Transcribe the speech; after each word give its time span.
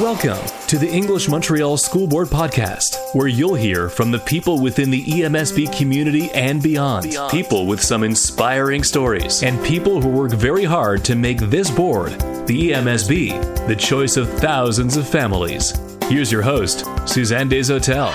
Welcome 0.00 0.46
to 0.66 0.76
the 0.76 0.90
English 0.90 1.26
Montreal 1.26 1.78
School 1.78 2.06
Board 2.06 2.28
Podcast, 2.28 2.98
where 3.14 3.28
you'll 3.28 3.54
hear 3.54 3.88
from 3.88 4.10
the 4.10 4.18
people 4.18 4.60
within 4.60 4.90
the 4.90 5.02
EMSB 5.02 5.74
community 5.74 6.30
and 6.32 6.62
beyond. 6.62 7.04
beyond. 7.04 7.30
People 7.30 7.66
with 7.66 7.82
some 7.82 8.02
inspiring 8.02 8.84
stories, 8.84 9.42
and 9.42 9.64
people 9.64 10.02
who 10.02 10.10
work 10.10 10.32
very 10.32 10.64
hard 10.64 11.02
to 11.06 11.16
make 11.16 11.38
this 11.38 11.70
board, 11.70 12.10
the 12.46 12.72
EMSB, 12.72 13.66
the 13.66 13.74
choice 13.74 14.18
of 14.18 14.28
thousands 14.34 14.98
of 14.98 15.08
families. 15.08 15.72
Here's 16.10 16.30
your 16.30 16.42
host, 16.42 16.84
Suzanne 17.08 17.48
Desautels. 17.48 18.12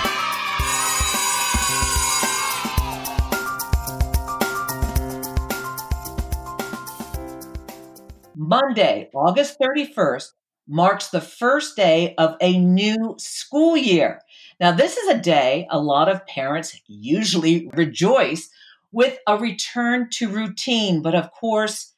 Monday, 8.36 9.10
August 9.16 9.58
31st, 9.60 10.34
marks 10.72 11.10
the 11.10 11.22
first 11.22 11.76
day 11.76 12.16
of 12.18 12.36
a 12.40 12.58
new 12.58 13.16
school 13.20 13.76
year. 13.76 14.22
Now, 14.58 14.72
this 14.72 14.96
is 14.96 15.10
a 15.10 15.20
day 15.20 15.68
a 15.70 15.78
lot 15.78 16.08
of 16.08 16.26
parents 16.26 16.80
usually 16.88 17.70
rejoice 17.74 18.50
with 18.94 19.20
a 19.28 19.38
return 19.38 20.08
to 20.12 20.30
routine, 20.30 21.02
but 21.02 21.14
of 21.14 21.30
course, 21.34 21.94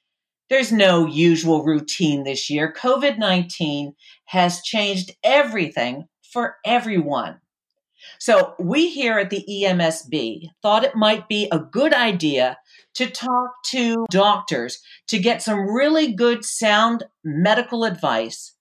there's 0.49 0.71
no 0.71 1.05
usual 1.05 1.63
routine 1.63 2.23
this 2.23 2.49
year. 2.49 2.73
COVID 2.75 3.19
19 3.19 3.93
has 4.25 4.63
changed 4.63 5.11
everything 5.23 6.07
for 6.23 6.55
everyone. 6.65 7.41
So, 8.17 8.55
we 8.57 8.89
here 8.89 9.19
at 9.19 9.29
the 9.29 9.45
EMSB 9.47 10.49
thought 10.63 10.83
it 10.83 10.95
might 10.95 11.29
be 11.29 11.47
a 11.51 11.59
good 11.59 11.93
idea 11.93 12.57
to 12.95 13.07
talk 13.07 13.63
to 13.65 14.05
doctors 14.09 14.81
to 15.07 15.19
get 15.19 15.43
some 15.43 15.71
really 15.71 16.13
good, 16.13 16.43
sound 16.43 17.03
medical 17.23 17.83
advice 17.83 18.52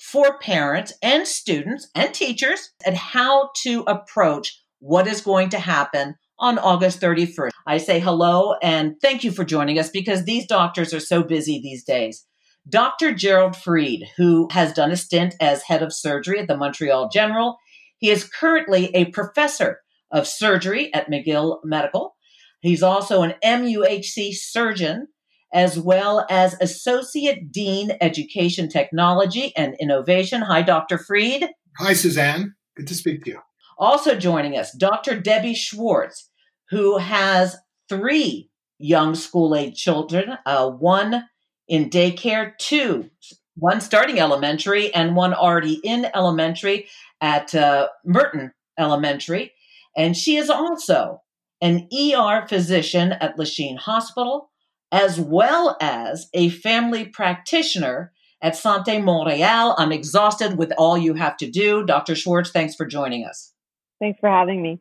for 0.00 0.38
parents 0.38 0.94
and 1.02 1.28
students 1.28 1.88
and 1.94 2.14
teachers 2.14 2.70
and 2.86 2.96
how 2.96 3.50
to 3.54 3.82
approach 3.82 4.58
what 4.78 5.06
is 5.06 5.20
going 5.20 5.50
to 5.50 5.58
happen 5.58 6.14
on 6.38 6.58
August 6.58 7.02
31st. 7.02 7.50
I 7.66 7.76
say 7.76 8.00
hello 8.00 8.54
and 8.62 8.94
thank 9.02 9.24
you 9.24 9.30
for 9.30 9.44
joining 9.44 9.78
us 9.78 9.90
because 9.90 10.24
these 10.24 10.46
doctors 10.46 10.94
are 10.94 11.00
so 11.00 11.22
busy 11.22 11.60
these 11.60 11.84
days. 11.84 12.24
Dr. 12.66 13.12
Gerald 13.12 13.54
Fried, 13.54 14.04
who 14.16 14.48
has 14.52 14.72
done 14.72 14.90
a 14.90 14.96
stint 14.96 15.34
as 15.38 15.64
head 15.64 15.82
of 15.82 15.92
surgery 15.92 16.40
at 16.40 16.48
the 16.48 16.56
Montreal 16.56 17.10
General, 17.10 17.58
he 17.98 18.08
is 18.08 18.24
currently 18.24 18.86
a 18.94 19.10
professor 19.10 19.80
of 20.10 20.26
surgery 20.26 20.92
at 20.94 21.10
McGill 21.10 21.58
Medical. 21.62 22.16
He's 22.62 22.82
also 22.82 23.20
an 23.20 23.34
MUHC 23.44 24.32
surgeon 24.32 25.08
as 25.52 25.78
well 25.78 26.26
as 26.30 26.54
Associate 26.60 27.50
Dean 27.50 27.92
Education 28.00 28.68
Technology 28.68 29.52
and 29.56 29.74
Innovation. 29.80 30.42
Hi, 30.42 30.62
Dr. 30.62 30.98
Fried. 30.98 31.48
Hi, 31.78 31.92
Suzanne. 31.92 32.54
Good 32.76 32.86
to 32.88 32.94
speak 32.94 33.24
to 33.24 33.30
you. 33.30 33.40
Also 33.78 34.14
joining 34.14 34.56
us, 34.56 34.72
Dr. 34.76 35.18
Debbie 35.18 35.54
Schwartz, 35.54 36.28
who 36.68 36.98
has 36.98 37.56
three 37.88 38.50
young 38.78 39.14
school 39.14 39.54
age 39.54 39.76
children, 39.76 40.36
uh, 40.46 40.70
one 40.70 41.24
in 41.68 41.88
daycare, 41.90 42.56
two, 42.58 43.10
one 43.56 43.80
starting 43.80 44.18
elementary, 44.18 44.92
and 44.94 45.16
one 45.16 45.34
already 45.34 45.80
in 45.84 46.06
elementary 46.14 46.88
at 47.20 47.54
uh, 47.54 47.88
Merton 48.04 48.52
Elementary. 48.78 49.52
And 49.96 50.16
she 50.16 50.36
is 50.36 50.50
also 50.50 51.22
an 51.60 51.88
ER 51.92 52.46
physician 52.48 53.12
at 53.12 53.38
Lachine 53.38 53.76
Hospital, 53.76 54.49
as 54.92 55.20
well 55.20 55.76
as 55.80 56.28
a 56.34 56.48
family 56.50 57.04
practitioner 57.06 58.12
at 58.42 58.54
Santé 58.54 59.02
Montréal. 59.02 59.74
I'm 59.78 59.92
exhausted 59.92 60.56
with 60.56 60.72
all 60.78 60.96
you 60.96 61.14
have 61.14 61.36
to 61.38 61.50
do. 61.50 61.84
Dr. 61.84 62.14
Schwartz, 62.14 62.50
thanks 62.50 62.74
for 62.74 62.86
joining 62.86 63.24
us. 63.24 63.52
Thanks 64.00 64.18
for 64.18 64.28
having 64.28 64.62
me. 64.62 64.80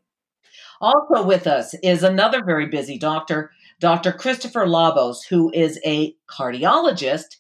Also 0.82 1.24
with 1.24 1.46
us 1.46 1.76
is 1.84 2.04
another 2.04 2.44
very 2.44 2.68
busy 2.68 2.98
doctor, 2.98 3.52
Dr. 3.80 4.14
Christopher 4.14 4.66
Labos, 4.66 5.28
who 5.30 5.52
is 5.54 5.80
a 5.86 6.16
cardiologist 6.30 7.38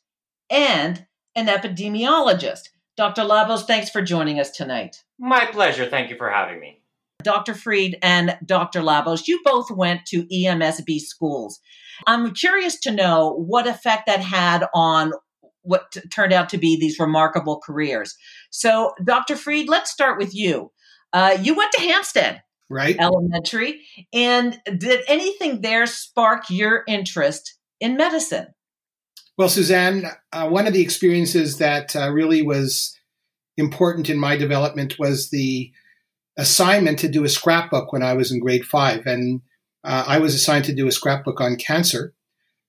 and 0.49 1.05
an 1.35 1.47
epidemiologist. 1.47 2.69
Dr. 2.97 3.21
Labos, 3.21 3.65
thanks 3.65 3.89
for 3.89 4.01
joining 4.01 4.39
us 4.39 4.51
tonight. 4.51 5.03
My 5.17 5.45
pleasure. 5.45 5.85
Thank 5.85 6.09
you 6.09 6.17
for 6.17 6.29
having 6.29 6.59
me. 6.59 6.81
Dr. 7.23 7.53
Fried 7.53 7.97
and 8.01 8.37
Dr. 8.45 8.81
Labos, 8.81 9.27
you 9.27 9.41
both 9.43 9.71
went 9.71 10.05
to 10.07 10.23
EMSB 10.25 10.99
schools. 10.99 11.59
I'm 12.07 12.33
curious 12.33 12.79
to 12.81 12.91
know 12.91 13.33
what 13.33 13.67
effect 13.67 14.07
that 14.07 14.21
had 14.21 14.65
on 14.73 15.13
what 15.61 15.91
t- 15.91 16.01
turned 16.09 16.33
out 16.33 16.49
to 16.49 16.57
be 16.57 16.79
these 16.79 16.99
remarkable 16.99 17.59
careers. 17.59 18.15
So, 18.49 18.93
Dr. 19.03 19.35
Fried, 19.35 19.67
let's 19.67 19.91
start 19.91 20.17
with 20.17 20.33
you. 20.33 20.71
Uh, 21.13 21.37
you 21.41 21.53
went 21.55 21.71
to 21.73 21.81
Hampstead 21.81 22.41
right. 22.69 22.95
Elementary, 22.99 23.81
and 24.13 24.59
did 24.77 25.01
anything 25.07 25.61
there 25.61 25.85
spark 25.85 26.49
your 26.49 26.83
interest 26.87 27.57
in 27.79 27.97
medicine? 27.97 28.47
Well, 29.37 29.49
Suzanne, 29.49 30.05
uh, 30.33 30.49
one 30.49 30.67
of 30.67 30.73
the 30.73 30.81
experiences 30.81 31.57
that 31.57 31.95
uh, 31.95 32.11
really 32.11 32.41
was 32.41 32.95
important 33.57 34.09
in 34.09 34.19
my 34.19 34.37
development 34.37 34.99
was 34.99 35.29
the 35.29 35.71
assignment 36.37 36.99
to 36.99 37.09
do 37.09 37.23
a 37.23 37.29
scrapbook 37.29 37.91
when 37.91 38.03
I 38.03 38.13
was 38.13 38.31
in 38.31 38.39
grade 38.39 38.65
five. 38.65 39.05
And 39.05 39.41
uh, 39.83 40.03
I 40.07 40.19
was 40.19 40.35
assigned 40.35 40.65
to 40.65 40.75
do 40.75 40.87
a 40.87 40.91
scrapbook 40.91 41.39
on 41.41 41.55
cancer. 41.55 42.13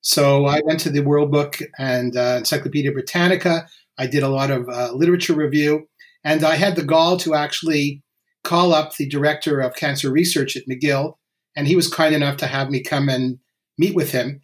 So 0.03 0.47
I 0.47 0.61
went 0.65 0.81
to 0.81 0.91
the 0.91 1.03
World 1.03 1.31
Book 1.31 1.59
and 1.79 2.17
uh, 2.17 2.37
Encyclopedia 2.39 2.93
Britannica. 2.93 3.67
I 3.99 4.07
did 4.07 4.23
a 4.23 4.29
lot 4.29 4.51
of 4.51 4.69
uh, 4.69 4.93
literature 4.93 5.35
review, 5.35 5.89
and 6.25 6.43
I 6.43 6.57
had 6.57 6.77
the 6.77 6.85
gall 6.85 7.17
to 7.19 7.35
actually 7.35 8.03
call 8.43 8.73
up 8.73 8.97
the 8.97 9.09
director 9.09 9.61
of 9.61 9.75
cancer 9.75 10.11
research 10.11 10.57
at 10.57 10.63
McGill, 10.67 11.15
and 11.55 11.67
he 11.67 11.77
was 11.77 11.93
kind 11.93 12.15
enough 12.15 12.39
to 12.39 12.47
have 12.47 12.71
me 12.71 12.83
come 12.83 13.09
and 13.11 13.39
meet 13.77 13.95
with 13.95 14.13
him 14.13 14.41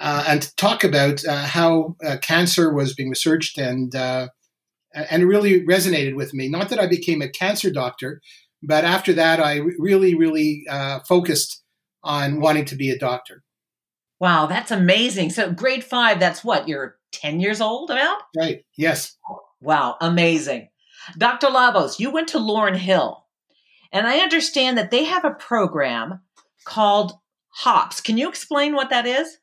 uh, 0.00 0.24
and 0.26 0.56
talk 0.56 0.82
about 0.82 1.24
uh, 1.24 1.44
how 1.44 1.94
uh, 2.04 2.16
cancer 2.22 2.72
was 2.72 2.94
being 2.94 3.10
researched, 3.10 3.58
and 3.58 3.94
and 3.94 5.22
it 5.22 5.26
really 5.26 5.64
resonated 5.64 6.16
with 6.16 6.34
me. 6.34 6.48
Not 6.48 6.68
that 6.70 6.80
I 6.80 6.88
became 6.88 7.22
a 7.22 7.28
cancer 7.28 7.70
doctor, 7.70 8.20
but 8.60 8.84
after 8.84 9.12
that, 9.12 9.38
I 9.38 9.60
really, 9.78 10.16
really 10.16 10.66
focused 11.06 11.59
on 12.02 12.40
wanting 12.40 12.64
to 12.66 12.76
be 12.76 12.90
a 12.90 12.98
doctor. 12.98 13.42
Wow, 14.18 14.46
that's 14.46 14.70
amazing. 14.70 15.30
So, 15.30 15.50
grade 15.50 15.84
five, 15.84 16.20
that's 16.20 16.44
what, 16.44 16.68
you're 16.68 16.96
10 17.12 17.40
years 17.40 17.60
old 17.60 17.90
about? 17.90 18.18
Right, 18.36 18.64
yes. 18.76 19.16
Wow, 19.60 19.96
amazing. 20.00 20.68
Dr. 21.16 21.48
Labos, 21.48 21.98
you 21.98 22.10
went 22.10 22.28
to 22.28 22.38
LaurenHill, 22.38 23.22
and 23.92 24.06
I 24.06 24.18
understand 24.18 24.76
that 24.78 24.90
they 24.90 25.04
have 25.04 25.24
a 25.24 25.30
program 25.30 26.20
called 26.64 27.12
HOPS. 27.50 28.00
Can 28.00 28.18
you 28.18 28.28
explain 28.28 28.74
what 28.74 28.90
that 28.90 29.06
is? 29.06 29.38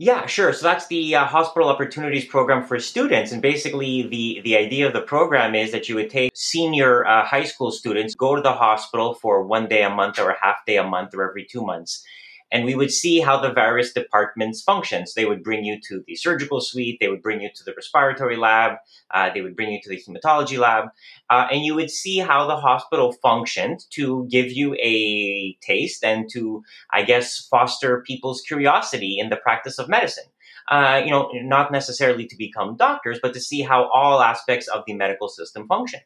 Yeah, 0.00 0.26
sure. 0.26 0.52
So 0.52 0.64
that's 0.64 0.86
the 0.86 1.16
uh, 1.16 1.24
Hospital 1.24 1.68
Opportunities 1.68 2.24
Program 2.24 2.64
for 2.64 2.78
students, 2.78 3.32
and 3.32 3.42
basically 3.42 4.02
the 4.02 4.40
the 4.44 4.56
idea 4.56 4.86
of 4.86 4.92
the 4.92 5.00
program 5.00 5.56
is 5.56 5.72
that 5.72 5.88
you 5.88 5.96
would 5.96 6.08
take 6.08 6.30
senior 6.36 7.04
uh, 7.04 7.24
high 7.24 7.42
school 7.42 7.72
students, 7.72 8.14
go 8.14 8.36
to 8.36 8.40
the 8.40 8.52
hospital 8.52 9.14
for 9.14 9.42
one 9.42 9.66
day 9.66 9.82
a 9.82 9.90
month 9.90 10.20
or 10.20 10.30
a 10.30 10.36
half 10.40 10.64
day 10.66 10.76
a 10.76 10.84
month 10.84 11.14
or 11.16 11.28
every 11.28 11.44
two 11.44 11.62
months, 11.62 12.04
and 12.50 12.64
we 12.64 12.74
would 12.74 12.90
see 12.90 13.20
how 13.20 13.38
the 13.40 13.52
various 13.52 13.92
departments 13.92 14.62
functions. 14.62 15.14
They 15.14 15.24
would 15.24 15.42
bring 15.42 15.64
you 15.64 15.78
to 15.88 16.02
the 16.06 16.16
surgical 16.16 16.60
suite, 16.60 16.98
they 17.00 17.08
would 17.08 17.22
bring 17.22 17.40
you 17.40 17.50
to 17.54 17.64
the 17.64 17.74
respiratory 17.74 18.36
lab, 18.36 18.78
uh, 19.10 19.30
they 19.32 19.40
would 19.40 19.56
bring 19.56 19.72
you 19.72 19.80
to 19.82 19.88
the 19.88 20.00
hematology 20.00 20.58
lab, 20.58 20.88
uh, 21.30 21.46
and 21.50 21.64
you 21.64 21.74
would 21.74 21.90
see 21.90 22.18
how 22.18 22.46
the 22.46 22.56
hospital 22.56 23.12
functioned 23.12 23.84
to 23.90 24.26
give 24.30 24.50
you 24.50 24.74
a 24.74 25.56
taste 25.60 26.04
and 26.04 26.28
to, 26.32 26.62
I 26.92 27.02
guess, 27.02 27.46
foster 27.50 28.02
people's 28.02 28.42
curiosity 28.42 29.18
in 29.18 29.28
the 29.28 29.36
practice 29.36 29.78
of 29.78 29.88
medicine. 29.88 30.24
Uh, 30.68 31.00
you 31.02 31.10
know, 31.10 31.30
not 31.32 31.72
necessarily 31.72 32.26
to 32.26 32.36
become 32.36 32.76
doctors, 32.76 33.18
but 33.22 33.32
to 33.32 33.40
see 33.40 33.62
how 33.62 33.88
all 33.88 34.20
aspects 34.20 34.68
of 34.68 34.84
the 34.86 34.92
medical 34.92 35.26
system 35.26 35.66
functioned. 35.66 36.02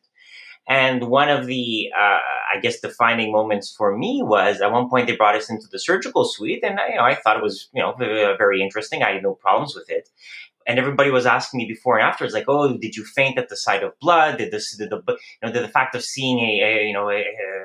And 0.68 1.08
one 1.08 1.28
of 1.28 1.46
the, 1.46 1.90
uh, 1.96 2.20
I 2.54 2.60
guess, 2.60 2.80
defining 2.80 3.32
moments 3.32 3.74
for 3.76 3.96
me 3.96 4.22
was 4.22 4.60
at 4.60 4.70
one 4.70 4.88
point 4.88 5.08
they 5.08 5.16
brought 5.16 5.34
us 5.34 5.50
into 5.50 5.66
the 5.70 5.78
surgical 5.78 6.24
suite, 6.24 6.62
and 6.62 6.78
you 6.88 6.96
know, 6.96 7.02
I 7.02 7.16
thought 7.16 7.36
it 7.36 7.42
was, 7.42 7.68
you 7.74 7.82
know, 7.82 7.94
very 7.98 8.62
interesting. 8.62 9.02
I 9.02 9.14
had 9.14 9.22
no 9.22 9.34
problems 9.34 9.74
with 9.74 9.90
it. 9.90 10.08
And 10.64 10.78
everybody 10.78 11.10
was 11.10 11.26
asking 11.26 11.58
me 11.58 11.66
before 11.66 11.98
and 11.98 12.06
afterwards, 12.06 12.34
like, 12.34 12.44
"Oh, 12.46 12.76
did 12.78 12.94
you 12.94 13.04
faint 13.04 13.38
at 13.38 13.48
the 13.48 13.56
sight 13.56 13.82
of 13.82 13.98
blood? 13.98 14.38
Did 14.38 14.52
this, 14.52 14.76
did 14.76 14.90
the, 14.90 15.02
you 15.08 15.16
know, 15.42 15.52
did 15.52 15.64
the 15.64 15.68
fact 15.68 15.96
of 15.96 16.04
seeing 16.04 16.38
a, 16.38 16.60
a 16.62 16.86
you 16.86 16.92
know, 16.92 17.10
a, 17.10 17.24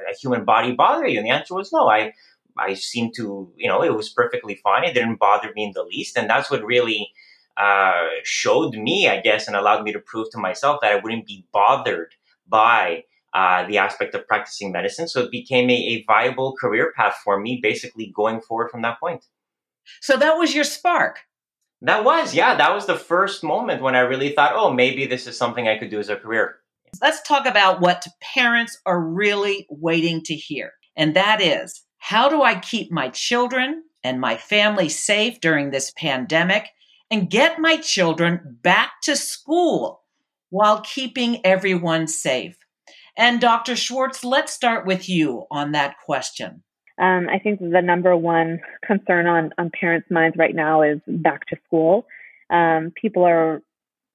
a 0.10 0.16
human 0.20 0.44
body 0.46 0.72
bother 0.72 1.08
you?" 1.08 1.20
And 1.20 1.28
the 1.28 1.32
answer 1.32 1.54
was 1.54 1.72
no. 1.72 1.88
I, 1.88 2.14
I 2.58 2.74
seemed 2.74 3.14
to, 3.18 3.52
you 3.56 3.68
know, 3.68 3.84
it 3.84 3.94
was 3.94 4.10
perfectly 4.10 4.56
fine. 4.56 4.84
It 4.84 4.96
didn't 4.96 5.20
bother 5.20 5.52
me 5.56 5.66
in 5.66 5.74
the 5.76 5.84
least, 5.84 6.18
and 6.18 6.28
that's 6.28 6.50
what 6.50 6.66
really 6.66 7.12
uh, 7.56 8.08
showed 8.24 8.74
me, 8.76 9.08
I 9.08 9.22
guess, 9.22 9.48
and 9.48 9.56
allowed 9.56 9.84
me 9.84 9.94
to 9.94 10.00
prove 10.00 10.32
to 10.32 10.40
myself 10.40 10.80
that 10.82 10.92
I 10.92 11.00
wouldn't 11.00 11.28
be 11.28 11.46
bothered 11.54 12.16
by 12.50 13.04
uh, 13.34 13.68
the 13.68 13.78
aspect 13.78 14.16
of 14.16 14.28
practicing 14.28 14.72
medicine. 14.72 15.08
So 15.08 15.22
it 15.22 15.32
became 15.32 15.70
a, 15.70 15.74
a, 15.74 16.04
viable 16.08 16.56
career 16.60 16.94
path 16.96 17.20
for 17.24 17.40
me, 17.40 17.60
basically 17.62 18.12
going 18.16 18.42
forward 18.42 18.72
from 18.72 18.82
that 18.82 19.00
point. 19.00 19.26
So 20.02 20.18
that 20.18 20.38
was 20.38 20.56
your 20.56 20.64
spark. 20.64 21.20
That 21.82 22.04
was, 22.04 22.34
yeah, 22.34 22.56
that 22.56 22.74
was 22.74 22.88
the 22.88 22.96
first 22.96 23.44
moment 23.44 23.84
when 23.84 23.96
I 23.96 24.00
really 24.00 24.32
thought, 24.32 24.54
oh, 24.56 24.74
maybe 24.74 25.06
this 25.06 25.28
is 25.28 25.38
something 25.38 25.68
I 25.68 25.78
could 25.78 25.92
do 25.92 26.00
as 26.00 26.10
a 26.10 26.16
career. 26.16 26.56
let's 27.02 27.22
talk 27.22 27.46
about 27.46 27.80
what 27.82 28.08
parents 28.34 28.80
are 28.86 29.00
really 29.00 29.68
waiting 29.70 30.24
to 30.24 30.34
hear. 30.34 30.72
And 30.96 31.16
that 31.16 31.42
is 31.42 31.84
how 31.98 32.30
do 32.30 32.42
I 32.42 32.60
keep 32.60 32.92
my 32.92 33.10
children 33.10 33.84
and 34.04 34.20
my 34.20 34.38
family 34.38 34.90
safe 34.90 35.40
during 35.42 35.70
this 35.70 35.92
pandemic 35.98 36.70
and 37.12 37.30
get 37.30 37.60
my 37.60 37.78
children 37.78 38.58
back 38.62 38.94
to 39.04 39.16
school 39.16 40.02
while 40.50 40.82
keeping 40.82 41.46
everyone 41.46 42.08
safe? 42.08 42.58
And 43.18 43.42
Dr. 43.42 43.76
Schwartz, 43.76 44.24
let's 44.24 44.54
start 44.54 44.86
with 44.86 45.10
you 45.10 45.46
on 45.50 45.72
that 45.72 45.96
question. 46.06 46.64
Um, 47.00 47.28
I 47.30 47.40
think 47.40 47.60
the 47.60 47.82
number 47.82 48.16
one 48.16 48.60
concern 48.86 49.28
on, 49.28 49.52
on 49.58 49.72
parents' 49.80 50.10
minds 50.10 50.36
right 50.38 50.56
now 50.56 50.82
is 50.82 51.00
back 51.08 51.46
to 51.48 51.58
school. 51.66 52.06
Um, 52.50 52.92
people 53.00 53.24
are 53.24 53.62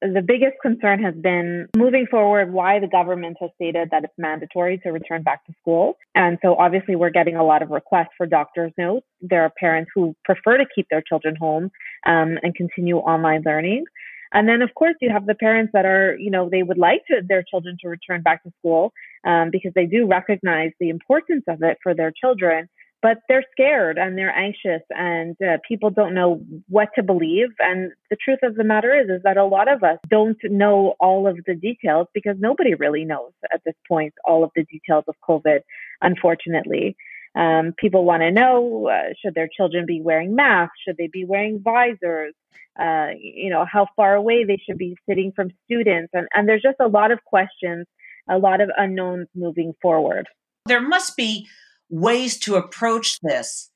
the 0.02 0.23
biggest 0.23 0.56
concern 0.61 1.00
has 1.00 1.14
been 1.14 1.69
moving 1.76 2.06
forward 2.11 2.52
why 2.52 2.81
the 2.81 2.88
government 2.88 3.37
has 3.40 3.50
stated 3.55 3.88
that 3.93 4.02
it's 4.02 4.12
mandatory 4.19 4.79
to 4.79 4.90
return 4.90 5.23
back 5.23 5.46
to 5.46 5.52
school. 5.61 5.96
And 6.17 6.38
so 6.43 6.56
obviously 6.56 6.96
we're 6.96 7.11
getting 7.11 7.37
a 7.37 7.44
lot 7.44 7.62
of 7.62 7.70
requests 7.70 8.11
for 8.17 8.26
doctor's 8.26 8.73
notes. 8.76 9.06
There 9.20 9.43
are 9.43 9.52
parents 9.61 9.93
who 9.94 10.17
prefer 10.25 10.58
to 10.58 10.64
keep 10.75 10.88
their 10.90 11.02
children 11.08 11.37
home 11.37 11.70
um, 12.05 12.37
and 12.43 12.52
continue 12.56 12.96
online 12.96 13.43
learning. 13.46 13.84
And 14.32 14.49
then, 14.49 14.62
of 14.62 14.75
course, 14.75 14.94
you 15.00 15.11
have 15.11 15.26
the 15.26 15.34
parents 15.34 15.73
that 15.75 15.84
are, 15.84 16.17
you 16.19 16.31
know, 16.31 16.49
they 16.50 16.62
would 16.62 16.79
like 16.79 17.02
to, 17.08 17.20
their 17.26 17.43
children 17.43 17.76
to 17.82 17.88
return 17.88 18.23
back 18.23 18.43
to 18.44 18.52
school 18.58 18.93
um, 19.26 19.50
because 19.50 19.73
they 19.75 19.87
do 19.87 20.06
recognize 20.06 20.73
the 20.81 20.88
importance 20.88 21.44
of 21.49 21.62
it 21.62 21.79
for 21.82 21.94
their 21.94 22.12
children 22.12 22.69
but 23.02 23.19
they're 23.29 23.44
scared 23.50 23.99
and 23.99 24.17
they're 24.17 24.34
anxious 24.34 24.82
and 24.90 25.37
uh, 25.43 25.58
people 25.67 25.90
don't 25.90 26.14
know 26.14 26.40
what 26.69 26.88
to 26.94 27.02
believe. 27.02 27.49
And 27.58 27.90
the 28.11 28.17
truth 28.17 28.38
of 28.44 28.55
the 28.55 28.64
matter 28.64 28.96
is 28.96 29.11
is 29.11 29.23
that 29.25 29.37
a 29.37 29.44
lot 29.44 29.70
of 29.70 29.82
us 29.82 29.99
don't 30.08 30.38
know 30.44 30.94
all 31.00 31.26
of 31.26 31.38
the 31.46 31.56
details 31.56 32.06
because 32.14 32.37
nobody 32.38 32.75
really 32.75 33.05
knows 33.05 33.32
at 33.52 33.61
this 33.67 33.75
point 33.88 34.14
all 34.25 34.44
of 34.44 34.50
the 34.55 34.64
details 34.64 35.05
of 35.08 35.17
covid 35.29 35.61
unfortunately 36.00 36.96
um, 37.34 37.73
people 37.79 38.05
want 38.05 38.23
to 38.23 38.31
know 38.31 38.88
uh, 38.88 39.12
should 39.20 39.34
their 39.34 39.49
children 39.49 39.87
be 39.87 40.00
wearing 40.00 40.34
masks 40.34 40.76
should 40.87 40.96
they 40.96 41.08
be 41.08 41.25
wearing 41.25 41.61
visors 41.61 42.34
uh, 42.81 43.08
you 43.19 43.50
know 43.50 43.64
how 43.70 43.87
far 43.96 44.14
away 44.14 44.44
they 44.44 44.58
should 44.67 44.79
be 44.79 44.96
sitting 45.08 45.32
from 45.34 45.49
students 45.64 46.11
and, 46.12 46.26
and 46.34 46.49
there's 46.49 46.62
just 46.62 46.79
a 46.81 46.88
lot 46.88 47.11
of 47.11 47.23
questions 47.25 47.87
a 48.29 48.38
lot 48.38 48.61
of 48.61 48.70
unknowns 48.76 49.26
moving 49.34 49.75
forward 49.82 50.26
there 50.67 50.81
must 50.81 51.17
be 51.17 51.49
ways 51.90 52.38
to 52.38 52.56
approach 52.56 53.20
this. 53.20 53.70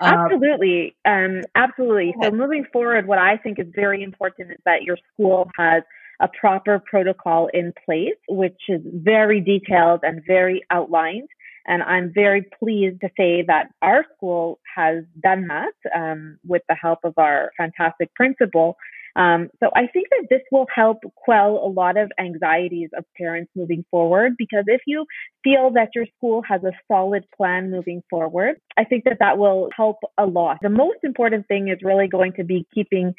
Uh, 0.00 0.14
absolutely. 0.16 0.96
Um, 1.04 1.42
absolutely. 1.54 2.14
So, 2.22 2.30
moving 2.30 2.64
forward, 2.72 3.06
what 3.06 3.18
I 3.18 3.36
think 3.36 3.58
is 3.58 3.66
very 3.74 4.02
important 4.02 4.52
is 4.52 4.58
that 4.64 4.82
your 4.82 4.96
school 5.12 5.50
has 5.56 5.82
a 6.20 6.28
proper 6.40 6.80
protocol 6.84 7.48
in 7.52 7.72
place, 7.84 8.18
which 8.28 8.60
is 8.68 8.80
very 8.84 9.40
detailed 9.40 10.00
and 10.02 10.22
very 10.26 10.64
outlined. 10.70 11.28
And 11.68 11.82
I'm 11.82 12.12
very 12.12 12.48
pleased 12.58 13.00
to 13.02 13.10
say 13.16 13.44
that 13.46 13.68
our 13.82 14.04
school 14.16 14.58
has 14.74 15.04
done 15.22 15.48
that 15.48 15.74
um, 15.94 16.38
with 16.44 16.62
the 16.68 16.74
help 16.74 17.00
of 17.04 17.14
our 17.18 17.52
fantastic 17.56 18.12
principal. 18.14 18.76
Um, 19.16 19.50
so 19.60 19.70
I 19.74 19.88
think 19.88 20.06
that 20.10 20.28
this 20.30 20.42
will 20.52 20.66
help 20.72 20.98
quell 21.16 21.56
a 21.56 21.68
lot 21.68 21.96
of 21.96 22.10
anxieties 22.20 22.90
of 22.96 23.04
parents 23.16 23.50
moving 23.56 23.84
forward 23.90 24.34
because 24.38 24.64
if 24.68 24.82
you 24.86 25.06
feel 25.42 25.72
that 25.74 25.88
your 25.94 26.06
school 26.16 26.42
has 26.48 26.62
a 26.62 26.70
solid 26.86 27.24
plan 27.36 27.70
moving 27.70 28.02
forward, 28.08 28.60
I 28.76 28.84
think 28.84 29.04
that 29.04 29.18
that 29.18 29.36
will 29.36 29.70
help 29.76 29.96
a 30.16 30.24
lot. 30.24 30.58
The 30.62 30.68
most 30.68 30.98
important 31.02 31.48
thing 31.48 31.68
is 31.68 31.78
really 31.82 32.06
going 32.06 32.34
to 32.34 32.44
be 32.44 32.64
keeping 32.72 33.14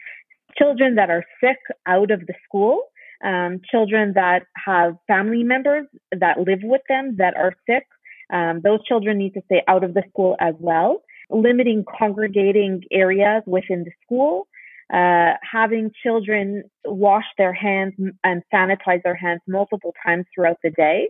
children 0.58 0.96
that 0.96 1.10
are 1.10 1.26
sick 1.44 1.58
out 1.86 2.12
of 2.12 2.22
the 2.22 2.34
school. 2.46 2.84
Um, 3.22 3.60
children 3.70 4.14
that 4.16 4.44
have 4.66 4.96
family 5.06 5.44
members 5.44 5.86
that 6.18 6.40
live 6.40 6.60
with 6.64 6.82
them 6.88 7.18
that 7.18 7.36
are 7.36 7.54
sick, 7.70 7.86
um, 8.32 8.62
those 8.64 8.84
children 8.86 9.18
need 9.18 9.34
to 9.34 9.42
stay 9.46 9.62
out 9.68 9.84
of 9.84 9.94
the 9.94 10.04
school 10.10 10.36
as 10.40 10.56
well. 10.60 11.02
Limiting 11.30 11.86
congregating 11.98 12.84
areas 12.92 13.44
within 13.46 13.84
the 13.84 13.92
school, 14.04 14.48
uh, 14.94 15.34
having 15.42 15.92
children 16.04 16.64
wash 16.86 17.26
their 17.38 17.54
hands 17.54 17.94
and 18.24 18.42
sanitize 18.54 19.04
their 19.04 19.16
hands 19.16 19.42
multiple 19.48 19.94
times 20.04 20.26
throughout 20.34 20.58
the 20.64 20.72
day, 20.72 21.10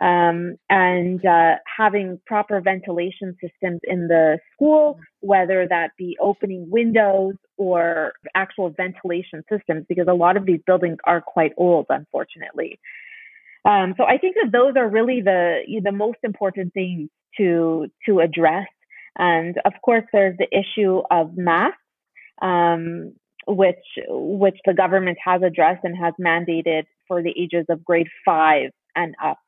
um, 0.00 0.56
and 0.68 1.24
uh, 1.24 1.54
having 1.76 2.18
proper 2.26 2.60
ventilation 2.60 3.36
systems 3.40 3.80
in 3.84 4.08
the 4.08 4.38
school, 4.52 4.98
whether 5.20 5.66
that 5.68 5.90
be 5.96 6.16
opening 6.20 6.68
windows 6.70 7.34
or 7.56 8.14
actual 8.34 8.70
ventilation 8.70 9.44
systems, 9.48 9.86
because 9.88 10.08
a 10.08 10.14
lot 10.14 10.36
of 10.36 10.44
these 10.44 10.60
buildings 10.66 10.98
are 11.04 11.20
quite 11.20 11.52
old, 11.56 11.86
unfortunately. 11.88 12.80
Um, 13.64 13.94
so 13.96 14.04
I 14.04 14.18
think 14.18 14.36
that 14.42 14.50
those 14.52 14.74
are 14.76 14.88
really 14.88 15.20
the 15.20 15.60
the 15.82 15.92
most 15.92 16.18
important 16.22 16.74
things 16.74 17.10
to 17.38 17.86
to 18.06 18.20
address. 18.20 18.66
And 19.18 19.56
of 19.64 19.72
course, 19.84 20.04
there's 20.12 20.36
the 20.38 20.48
issue 20.50 21.02
of 21.10 21.36
masks 21.36 21.78
um, 22.42 23.14
which 23.46 23.84
which 24.08 24.58
the 24.66 24.74
government 24.74 25.18
has 25.24 25.42
addressed 25.42 25.84
and 25.84 25.96
has 25.96 26.14
mandated 26.20 26.84
for 27.08 27.22
the 27.22 27.34
ages 27.38 27.66
of 27.68 27.84
grade 27.84 28.08
five 28.24 28.70
and 28.94 29.14
up, 29.22 29.38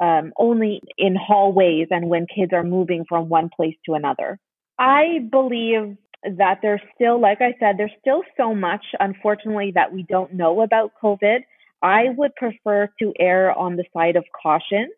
um, 0.00 0.32
only 0.38 0.80
in 0.96 1.16
hallways 1.16 1.88
and 1.90 2.08
when 2.08 2.26
kids 2.26 2.52
are 2.52 2.62
moving 2.62 3.04
from 3.08 3.28
one 3.28 3.50
place 3.54 3.74
to 3.86 3.94
another. 3.94 4.38
I 4.78 5.20
believe 5.30 5.96
that 6.24 6.58
there's 6.62 6.80
still, 6.94 7.20
like 7.20 7.40
I 7.40 7.54
said, 7.58 7.76
there's 7.78 7.92
still 8.00 8.22
so 8.36 8.54
much, 8.54 8.84
unfortunately, 9.00 9.72
that 9.74 9.92
we 9.92 10.04
don't 10.04 10.32
know 10.34 10.62
about 10.62 10.92
COVID. 11.02 11.40
I 11.82 12.10
would 12.16 12.34
prefer 12.36 12.88
to 13.00 13.12
err 13.18 13.56
on 13.56 13.76
the 13.76 13.84
side 13.94 14.16
of 14.16 14.24
caution 14.40 14.88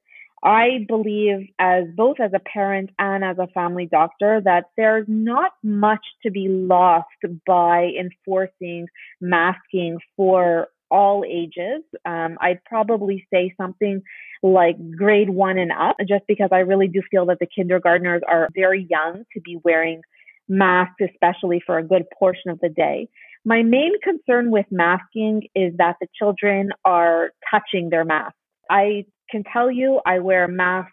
I 0.45 0.85
believe, 0.87 1.49
as 1.59 1.85
both 1.97 2.21
as 2.21 2.33
a 2.35 2.39
parent 2.39 2.91
and 2.99 3.25
as 3.25 3.39
a 3.39 3.47
family 3.49 3.89
doctor, 3.91 4.43
that 4.45 4.67
there's 4.77 5.07
not 5.09 5.53
much 5.63 6.05
to 6.23 6.31
be 6.31 6.49
lost 6.49 7.09
by 7.47 7.91
enforcing 7.99 8.87
masking 9.23 9.99
for 10.17 10.69
all 10.91 11.25
ages. 11.27 11.83
Um, 12.05 12.37
I'd 12.43 12.63
probably 12.67 13.27
say 13.33 13.55
something 13.57 14.03
like 14.43 14.77
grade 14.99 15.31
one 15.31 15.57
and 15.57 15.73
up, 15.73 15.97
just 16.07 16.27
because 16.29 16.51
I 16.53 16.59
really 16.59 16.89
do 16.89 17.01
feel 17.11 17.25
that 17.27 17.39
the 17.41 17.47
kindergartners 17.47 18.21
are 18.29 18.51
very 18.55 18.87
young 18.91 19.25
to 19.33 19.41
be 19.41 19.59
wearing 19.65 20.03
masks, 20.47 21.01
especially 21.01 21.63
for 21.65 21.79
a 21.79 21.83
good 21.83 22.05
portion 22.19 22.51
of 22.51 22.61
the 22.61 22.69
day. 22.69 23.09
My 23.45 23.63
main 23.63 23.93
concern 24.03 24.51
with 24.51 24.67
masking 24.71 25.49
is 25.55 25.75
that 25.77 25.97
the 26.01 26.07
children 26.19 26.71
are 26.85 27.31
touching 27.51 27.91
their 27.91 28.05
masks. 28.05 28.39
I 28.71 29.05
can 29.31 29.45
tell 29.53 29.71
you 29.71 30.01
I 30.07 30.19
wear 30.21 30.45
a 30.45 30.49
mask 30.49 30.93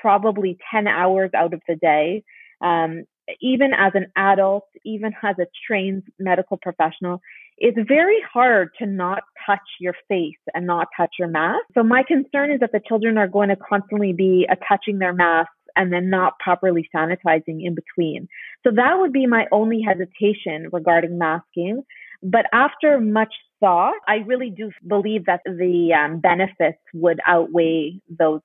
probably 0.00 0.58
10 0.72 0.86
hours 0.86 1.30
out 1.34 1.54
of 1.54 1.60
the 1.66 1.74
day. 1.74 2.22
Um, 2.60 3.04
even 3.40 3.72
as 3.74 3.92
an 3.94 4.06
adult, 4.16 4.64
even 4.84 5.12
as 5.22 5.36
a 5.38 5.46
trained 5.66 6.04
medical 6.18 6.56
professional, 6.56 7.20
it's 7.58 7.78
very 7.88 8.18
hard 8.32 8.70
to 8.78 8.86
not 8.86 9.24
touch 9.44 9.58
your 9.80 9.94
face 10.08 10.38
and 10.54 10.66
not 10.66 10.86
touch 10.96 11.10
your 11.18 11.28
mask. 11.28 11.64
So 11.74 11.82
my 11.82 12.04
concern 12.06 12.52
is 12.52 12.60
that 12.60 12.70
the 12.72 12.80
children 12.86 13.18
are 13.18 13.28
going 13.28 13.48
to 13.48 13.56
constantly 13.56 14.12
be 14.12 14.46
uh, 14.50 14.54
touching 14.68 14.98
their 14.98 15.12
masks 15.12 15.52
and 15.76 15.92
then 15.92 16.10
not 16.10 16.38
properly 16.38 16.88
sanitizing 16.94 17.64
in 17.64 17.74
between. 17.74 18.28
So 18.64 18.70
that 18.74 18.98
would 18.98 19.12
be 19.12 19.26
my 19.26 19.46
only 19.52 19.80
hesitation 19.80 20.68
regarding 20.72 21.18
masking. 21.18 21.82
But 22.22 22.46
after 22.52 23.00
much 23.00 23.32
thought, 23.60 23.94
I 24.06 24.16
really 24.26 24.50
do 24.50 24.70
believe 24.86 25.26
that 25.26 25.40
the 25.44 25.94
um, 25.94 26.20
benefits 26.20 26.78
would 26.94 27.20
outweigh 27.26 28.00
those 28.08 28.40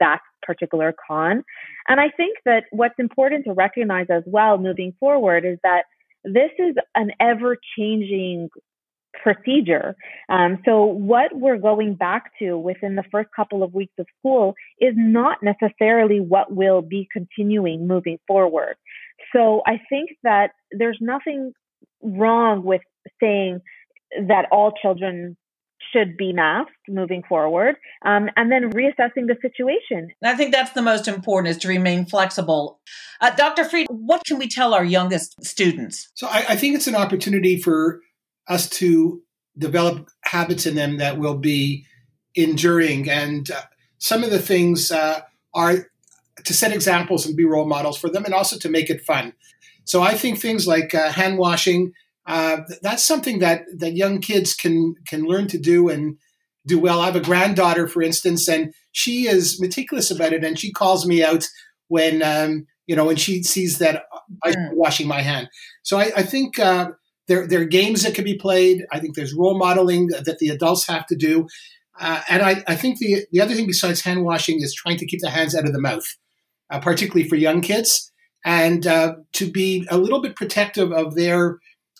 that 0.00 0.20
particular 0.42 0.94
con. 1.06 1.42
And 1.88 2.00
I 2.00 2.08
think 2.16 2.38
that 2.44 2.64
what's 2.70 2.98
important 2.98 3.44
to 3.44 3.52
recognize 3.52 4.06
as 4.10 4.22
well 4.26 4.58
moving 4.58 4.94
forward 4.98 5.44
is 5.44 5.58
that 5.62 5.82
this 6.24 6.50
is 6.58 6.74
an 6.94 7.10
ever 7.20 7.56
changing 7.76 8.48
procedure. 9.22 9.96
Um, 10.28 10.58
so 10.64 10.84
what 10.84 11.30
we're 11.32 11.58
going 11.58 11.94
back 11.94 12.32
to 12.38 12.58
within 12.58 12.96
the 12.96 13.04
first 13.10 13.28
couple 13.34 13.62
of 13.62 13.74
weeks 13.74 13.94
of 13.98 14.06
school 14.18 14.54
is 14.80 14.94
not 14.96 15.38
necessarily 15.42 16.20
what 16.20 16.52
will 16.52 16.82
be 16.82 17.08
continuing 17.12 17.86
moving 17.86 18.18
forward. 18.26 18.76
So 19.34 19.62
I 19.66 19.80
think 19.88 20.10
that 20.22 20.50
there's 20.72 20.98
nothing 21.00 21.52
wrong 22.02 22.64
with 22.64 22.82
saying 23.20 23.60
that 24.28 24.46
all 24.50 24.72
children 24.80 25.36
should 25.92 26.16
be 26.16 26.32
masked 26.32 26.72
moving 26.88 27.22
forward 27.28 27.76
um, 28.04 28.28
and 28.36 28.50
then 28.50 28.70
reassessing 28.72 29.26
the 29.26 29.36
situation 29.40 30.08
i 30.24 30.34
think 30.34 30.52
that's 30.52 30.72
the 30.72 30.82
most 30.82 31.06
important 31.06 31.54
is 31.54 31.58
to 31.58 31.68
remain 31.68 32.04
flexible 32.04 32.80
uh, 33.20 33.30
dr 33.36 33.64
Fried 33.66 33.86
what 33.90 34.24
can 34.24 34.38
we 34.38 34.48
tell 34.48 34.74
our 34.74 34.84
youngest 34.84 35.42
students 35.44 36.10
so 36.14 36.26
I, 36.26 36.44
I, 36.50 36.56
think 36.56 36.74
it's 36.74 36.86
an 36.86 36.94
opportunity 36.94 37.60
for 37.60 38.00
us 38.48 38.68
to 38.68 39.22
develop 39.58 40.08
habits 40.24 40.66
in 40.66 40.74
them 40.74 40.98
that 40.98 41.18
will 41.18 41.38
be 41.38 41.84
enduring 42.34 43.08
and 43.08 43.50
uh, 43.50 43.62
some 43.98 44.22
of 44.22 44.30
the 44.30 44.38
things 44.38 44.92
uh, 44.92 45.20
are 45.54 45.88
to 46.44 46.52
set 46.52 46.72
examples 46.72 47.24
and 47.24 47.36
be 47.36 47.44
role 47.44 47.66
models 47.66 47.96
for 47.98 48.10
them 48.10 48.24
and 48.24 48.34
also 48.34 48.58
to 48.58 48.68
make 48.68 48.90
it 48.90 49.00
fun 49.02 49.32
so 49.84 50.02
i 50.02 50.14
think 50.14 50.38
things 50.38 50.66
like 50.66 50.94
uh, 50.94 51.10
hand 51.10 51.38
washing 51.38 51.92
uh, 52.26 52.58
that's 52.82 53.04
something 53.04 53.38
that 53.38 53.62
that 53.76 53.96
young 53.96 54.20
kids 54.20 54.54
can 54.54 54.94
can 55.06 55.24
learn 55.24 55.46
to 55.48 55.58
do 55.58 55.88
and 55.88 56.18
do 56.66 56.78
well. 56.78 57.00
I 57.00 57.06
have 57.06 57.16
a 57.16 57.20
granddaughter, 57.20 57.86
for 57.86 58.02
instance, 58.02 58.48
and 58.48 58.74
she 58.92 59.28
is 59.28 59.60
meticulous 59.60 60.10
about 60.10 60.32
it, 60.32 60.44
and 60.44 60.58
she 60.58 60.72
calls 60.72 61.06
me 61.06 61.22
out 61.22 61.46
when 61.88 62.22
um, 62.22 62.66
you 62.86 62.96
know 62.96 63.04
when 63.04 63.16
she 63.16 63.42
sees 63.44 63.78
that 63.78 64.04
I'm 64.42 64.54
mm. 64.54 64.74
washing 64.74 65.06
my 65.06 65.22
hand. 65.22 65.48
So 65.82 65.98
I, 65.98 66.10
I 66.16 66.22
think 66.22 66.58
uh, 66.58 66.90
there 67.28 67.46
there 67.46 67.60
are 67.60 67.66
games 67.66 68.02
that 68.02 68.14
can 68.14 68.24
be 68.24 68.36
played. 68.36 68.84
I 68.92 69.00
think 69.00 69.14
there's 69.14 69.34
role 69.34 69.58
modeling 69.58 70.08
that 70.08 70.38
the 70.38 70.48
adults 70.48 70.86
have 70.86 71.06
to 71.06 71.16
do, 71.16 71.46
uh, 72.00 72.22
and 72.28 72.42
I, 72.42 72.62
I 72.66 72.76
think 72.76 72.98
the 72.98 73.26
the 73.32 73.40
other 73.40 73.54
thing 73.54 73.66
besides 73.66 74.02
hand 74.02 74.24
washing 74.24 74.60
is 74.62 74.74
trying 74.74 74.98
to 74.98 75.06
keep 75.06 75.20
the 75.20 75.30
hands 75.30 75.54
out 75.54 75.66
of 75.66 75.72
the 75.72 75.80
mouth, 75.80 76.06
uh, 76.70 76.80
particularly 76.80 77.28
for 77.28 77.36
young 77.36 77.60
kids, 77.60 78.12
and 78.44 78.86
uh, 78.86 79.14
to 79.34 79.50
be 79.50 79.86
a 79.90 79.98
little 79.98 80.20
bit 80.20 80.36
protective 80.36 80.92
of 80.92 81.14
their 81.14 81.58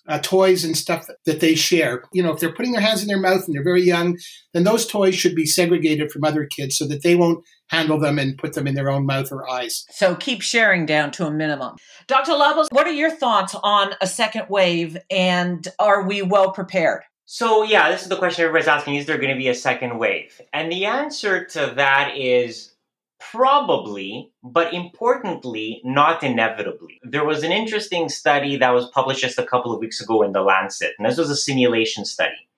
uh, 0.08 0.18
toys 0.20 0.64
and 0.64 0.76
stuff 0.76 1.06
that 1.24 1.40
they 1.40 1.54
share. 1.54 2.04
You 2.12 2.22
know, 2.22 2.32
if 2.32 2.40
they're 2.40 2.52
putting 2.52 2.72
their 2.72 2.80
hands 2.80 3.02
in 3.02 3.08
their 3.08 3.20
mouth 3.20 3.44
and 3.46 3.54
they're 3.54 3.64
very 3.64 3.82
young, 3.82 4.18
then 4.52 4.64
those 4.64 4.86
toys 4.86 5.14
should 5.14 5.34
be 5.34 5.46
segregated 5.46 6.10
from 6.10 6.24
other 6.24 6.46
kids 6.46 6.76
so 6.76 6.86
that 6.86 7.02
they 7.02 7.16
won't 7.16 7.44
handle 7.68 7.98
them 7.98 8.18
and 8.18 8.38
put 8.38 8.52
them 8.52 8.66
in 8.66 8.74
their 8.74 8.90
own 8.90 9.06
mouth 9.06 9.32
or 9.32 9.48
eyes. 9.50 9.84
So 9.90 10.14
keep 10.14 10.42
sharing 10.42 10.86
down 10.86 11.10
to 11.12 11.26
a 11.26 11.30
minimum. 11.30 11.76
Dr. 12.06 12.32
Labos, 12.32 12.66
what 12.70 12.86
are 12.86 12.92
your 12.92 13.10
thoughts 13.10 13.54
on 13.62 13.94
a 14.00 14.06
second 14.06 14.46
wave 14.48 14.96
and 15.10 15.66
are 15.78 16.06
we 16.06 16.22
well 16.22 16.52
prepared? 16.52 17.02
So, 17.28 17.64
yeah, 17.64 17.90
this 17.90 18.02
is 18.02 18.08
the 18.08 18.16
question 18.16 18.44
everybody's 18.44 18.68
asking 18.68 18.94
is 18.94 19.06
there 19.06 19.18
going 19.18 19.34
to 19.34 19.38
be 19.38 19.48
a 19.48 19.54
second 19.54 19.98
wave? 19.98 20.40
And 20.52 20.70
the 20.70 20.84
answer 20.84 21.44
to 21.44 21.72
that 21.74 22.16
is 22.16 22.75
Probably, 23.18 24.30
but 24.42 24.74
importantly, 24.74 25.80
not 25.84 26.22
inevitably. 26.22 27.00
There 27.02 27.24
was 27.24 27.42
an 27.42 27.52
interesting 27.52 28.08
study 28.08 28.56
that 28.56 28.74
was 28.74 28.90
published 28.90 29.22
just 29.22 29.38
a 29.38 29.46
couple 29.46 29.72
of 29.72 29.80
weeks 29.80 30.00
ago 30.00 30.22
in 30.22 30.32
The 30.32 30.42
Lancet, 30.42 30.92
and 30.98 31.08
this 31.08 31.18
was 31.18 31.30
a 31.30 31.36
simulation 31.36 32.04
study. 32.04 32.48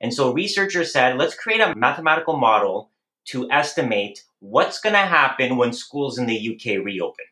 And 0.00 0.12
so 0.12 0.32
researchers 0.32 0.92
said, 0.92 1.18
let's 1.18 1.34
create 1.34 1.60
a 1.60 1.74
mathematical 1.76 2.36
model 2.36 2.90
to 3.26 3.48
estimate 3.50 4.24
what's 4.40 4.80
going 4.80 4.94
to 4.94 4.98
happen 4.98 5.56
when 5.56 5.72
schools 5.72 6.18
in 6.18 6.26
the 6.26 6.54
UK 6.54 6.84
reopen. 6.84 7.24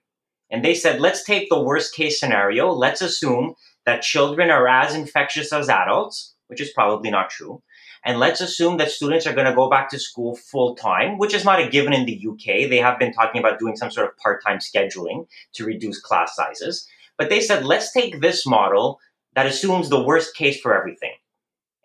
And 0.50 0.64
they 0.64 0.74
said, 0.74 1.00
let's 1.00 1.24
take 1.24 1.48
the 1.48 1.60
worst 1.60 1.94
case 1.94 2.20
scenario. 2.20 2.70
Let's 2.72 3.02
assume 3.02 3.54
that 3.86 4.02
children 4.02 4.50
are 4.50 4.68
as 4.68 4.94
infectious 4.94 5.52
as 5.52 5.68
adults, 5.68 6.34
which 6.46 6.60
is 6.60 6.72
probably 6.72 7.10
not 7.10 7.30
true. 7.30 7.62
And 8.04 8.18
let's 8.18 8.40
assume 8.40 8.78
that 8.78 8.90
students 8.90 9.26
are 9.26 9.34
going 9.34 9.46
to 9.46 9.54
go 9.54 9.68
back 9.68 9.90
to 9.90 9.98
school 9.98 10.36
full 10.36 10.74
time, 10.74 11.18
which 11.18 11.34
is 11.34 11.44
not 11.44 11.60
a 11.60 11.68
given 11.68 11.92
in 11.92 12.06
the 12.06 12.26
UK. 12.26 12.70
They 12.70 12.78
have 12.78 12.98
been 12.98 13.12
talking 13.12 13.40
about 13.40 13.58
doing 13.58 13.76
some 13.76 13.90
sort 13.90 14.08
of 14.08 14.16
part 14.16 14.42
time 14.42 14.58
scheduling 14.58 15.26
to 15.54 15.64
reduce 15.64 16.00
class 16.00 16.34
sizes. 16.34 16.88
But 17.18 17.28
they 17.28 17.40
said, 17.40 17.66
let's 17.66 17.92
take 17.92 18.20
this 18.20 18.46
model 18.46 18.98
that 19.34 19.46
assumes 19.46 19.90
the 19.90 20.02
worst 20.02 20.34
case 20.34 20.60
for 20.60 20.74
everything. 20.74 21.12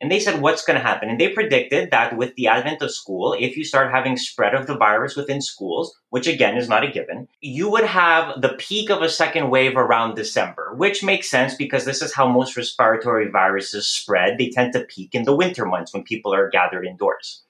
And 0.02 0.12
they 0.12 0.20
said, 0.20 0.42
what's 0.42 0.66
going 0.66 0.78
to 0.78 0.86
happen? 0.86 1.10
And 1.10 1.20
they 1.20 1.30
predicted 1.30 1.90
that 1.92 2.18
with 2.18 2.36
the 2.36 2.48
advent 2.48 2.82
of 2.82 2.94
school, 2.94 3.34
if 3.40 3.56
you 3.56 3.64
start 3.64 3.94
having 3.94 4.18
spread 4.18 4.54
of 4.54 4.68
the 4.68 4.78
virus 4.78 5.16
within 5.16 5.42
schools, 5.42 5.98
which 6.10 6.28
again 6.28 6.58
is 6.58 6.68
not 6.68 6.84
a 6.84 6.92
given, 6.92 7.30
you 7.40 7.70
would 7.70 7.86
have 7.86 8.42
the 8.42 8.56
peak 8.60 8.90
of 8.90 9.02
a 9.02 9.10
second 9.10 9.50
wave 9.50 9.78
around 9.78 10.16
December, 10.16 10.74
which 10.76 11.02
makes 11.02 11.30
sense 11.30 11.56
because 11.56 11.86
this 11.86 12.02
is 12.02 12.14
how 12.14 12.28
most 12.28 12.58
respiratory 12.58 13.30
viruses 13.30 13.88
spread. 13.88 14.38
They 14.38 14.50
tend 14.50 14.74
to 14.74 14.84
peak 14.84 15.16
in 15.16 15.24
the 15.24 15.36
winter 15.36 15.66
months 15.66 15.94
when 15.94 16.04
people 16.04 16.34
are 16.34 16.50
gathered 16.50 16.86
indoors. 16.86 17.44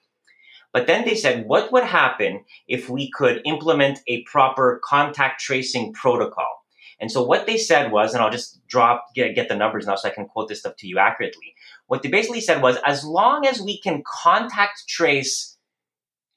But 0.72 0.86
then 0.86 1.04
they 1.04 1.16
said, 1.16 1.46
what 1.46 1.72
would 1.72 1.84
happen 1.84 2.44
if 2.68 2.88
we 2.88 3.10
could 3.10 3.40
implement 3.44 4.00
a 4.06 4.22
proper 4.22 4.80
contact 4.84 5.40
tracing 5.40 5.92
protocol? 5.94 6.62
And 7.00 7.10
so 7.10 7.22
what 7.22 7.46
they 7.46 7.58
said 7.58 7.92
was, 7.92 8.14
and 8.14 8.22
I'll 8.22 8.30
just 8.30 8.66
drop, 8.68 9.06
get, 9.14 9.34
get 9.34 9.48
the 9.48 9.56
numbers 9.56 9.86
now 9.86 9.96
so 9.96 10.08
I 10.08 10.12
can 10.12 10.26
quote 10.26 10.48
this 10.48 10.60
stuff 10.60 10.76
to 10.76 10.86
you 10.86 10.98
accurately. 10.98 11.54
What 11.86 12.02
they 12.02 12.08
basically 12.08 12.40
said 12.40 12.62
was, 12.62 12.76
as 12.84 13.04
long 13.04 13.46
as 13.46 13.60
we 13.60 13.80
can 13.80 14.02
contact 14.06 14.88
trace 14.88 15.56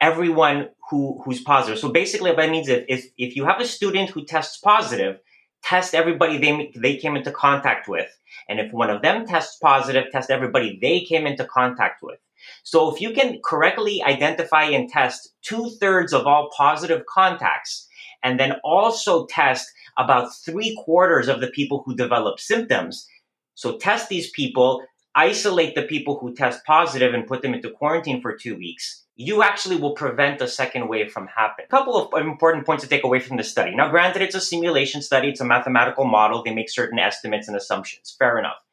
everyone 0.02 0.70
who, 0.90 1.22
who's 1.24 1.42
positive. 1.42 1.80
So 1.80 1.90
basically 1.90 2.32
what 2.32 2.38
that 2.38 2.50
means 2.50 2.70
is 2.70 2.84
if, 2.88 3.06
if 3.18 3.36
you 3.36 3.46
have 3.46 3.60
a 3.60 3.66
student 3.66 4.10
who 4.10 4.24
tests 4.24 4.58
positive, 4.58 5.20
test 5.64 5.94
everybody 5.94 6.38
they, 6.38 6.72
they 6.76 6.98
came 6.98 7.16
into 7.16 7.32
contact 7.32 7.88
with. 7.88 8.08
And 8.48 8.60
if 8.60 8.72
one 8.72 8.90
of 8.90 9.02
them 9.02 9.26
tests 9.26 9.58
positive, 9.62 10.06
test 10.12 10.30
everybody 10.30 10.80
they 10.82 11.02
came 11.02 11.28
into 11.28 11.46
contact 11.46 12.02
with. 12.02 12.20
So 12.64 12.94
if 12.94 13.02
you 13.02 13.12
can 13.12 13.42
correctly 13.44 14.02
identify 14.04 14.64
and 14.64 14.90
test 14.90 15.34
two 15.42 15.70
thirds 15.82 16.14
of 16.14 16.26
all 16.26 16.50
positive 16.56 17.06
contacts, 17.06 17.88
and 18.24 18.40
then 18.40 18.54
also 18.64 19.26
test 19.26 19.68
about 19.98 20.34
three 20.46 20.78
quarters 20.84 21.28
of 21.28 21.42
the 21.42 21.48
people 21.48 21.84
who 21.86 21.96
develop 21.96 22.40
symptoms. 22.40 23.08
So 23.56 23.78
test 23.78 24.10
these 24.10 24.30
people, 24.32 24.82
isolate 25.16 25.76
the 25.76 25.84
people 25.84 26.18
who 26.18 26.34
test 26.34 26.66
positive 26.66 27.14
and 27.14 27.28
put 27.28 27.42
them 27.42 27.54
into 27.54 27.70
quarantine 27.70 28.22
for 28.22 28.36
two 28.36 28.56
weeks. 28.56 29.06
You 29.16 29.44
actually 29.44 29.76
will 29.76 29.96
prevent 29.96 30.42
a 30.42 30.48
second 30.48 30.88
wave 30.88 31.12
from 31.12 31.28
happening. 31.28 31.68
A 31.70 31.76
couple 31.76 31.98
of 31.98 32.26
important 32.26 32.66
points 32.66 32.84
to 32.84 32.90
take 32.90 33.04
away 33.04 33.20
from 33.20 33.38
the 33.38 33.44
study. 33.44 33.76
Now, 33.76 33.90
granted, 33.90 34.22
it's 34.22 34.36
a 34.36 34.42
simulation 34.42 35.02
study, 35.02 35.30
it's 35.30 35.42
a 35.42 35.46
mathematical 35.46 36.06
model, 36.06 36.42
they 36.42 36.54
make 36.54 36.70
certain 36.70 37.00
estimates 37.00 37.48
and 37.48 37.58
assumptions. 37.58 38.16
Fair 38.18 38.40
enough. 38.40 38.64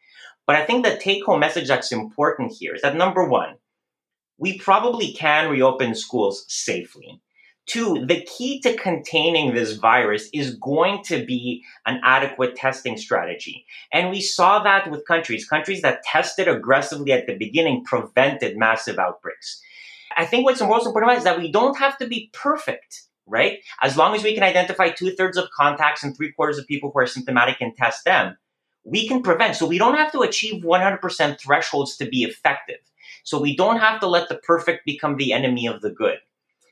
But 0.46 0.56
I 0.56 0.64
think 0.64 0.84
the 0.84 0.96
take 0.96 1.24
home 1.24 1.40
message 1.40 1.66
that's 1.66 1.90
important 1.90 2.52
here 2.52 2.74
is 2.74 2.82
that 2.82 2.94
number 2.94 3.24
one, 3.24 3.56
we 4.38 4.58
probably 4.58 5.12
can 5.12 5.50
reopen 5.50 5.94
schools 5.94 6.44
safely. 6.46 7.20
Two, 7.66 8.06
the 8.06 8.22
key 8.22 8.60
to 8.60 8.76
containing 8.76 9.52
this 9.52 9.72
virus 9.72 10.28
is 10.32 10.54
going 10.54 11.02
to 11.04 11.26
be 11.26 11.64
an 11.84 12.00
adequate 12.04 12.54
testing 12.54 12.96
strategy. 12.96 13.66
And 13.92 14.10
we 14.10 14.20
saw 14.20 14.62
that 14.62 14.88
with 14.88 15.06
countries. 15.06 15.48
Countries 15.48 15.82
that 15.82 16.04
tested 16.04 16.46
aggressively 16.46 17.12
at 17.12 17.26
the 17.26 17.36
beginning 17.36 17.84
prevented 17.84 18.56
massive 18.56 19.00
outbreaks. 19.00 19.60
I 20.16 20.26
think 20.26 20.44
what's 20.44 20.60
most 20.60 20.86
important 20.86 21.18
is 21.18 21.24
that 21.24 21.38
we 21.38 21.50
don't 21.50 21.76
have 21.76 21.98
to 21.98 22.06
be 22.06 22.30
perfect, 22.32 23.02
right? 23.26 23.58
As 23.82 23.96
long 23.96 24.14
as 24.14 24.22
we 24.22 24.34
can 24.34 24.44
identify 24.44 24.90
two 24.90 25.10
thirds 25.10 25.36
of 25.36 25.50
contacts 25.50 26.04
and 26.04 26.16
three 26.16 26.32
quarters 26.32 26.58
of 26.58 26.68
people 26.68 26.92
who 26.92 27.00
are 27.00 27.06
symptomatic 27.06 27.60
and 27.60 27.76
test 27.76 28.04
them, 28.04 28.36
we 28.84 29.08
can 29.08 29.22
prevent. 29.22 29.56
So 29.56 29.66
we 29.66 29.78
don't 29.78 29.96
have 29.96 30.12
to 30.12 30.20
achieve 30.20 30.62
100% 30.62 31.40
thresholds 31.40 31.96
to 31.96 32.06
be 32.06 32.22
effective. 32.22 32.78
So 33.24 33.40
we 33.40 33.56
don't 33.56 33.78
have 33.78 33.98
to 34.00 34.06
let 34.06 34.28
the 34.28 34.36
perfect 34.36 34.86
become 34.86 35.16
the 35.16 35.32
enemy 35.32 35.66
of 35.66 35.80
the 35.80 35.90
good. 35.90 36.18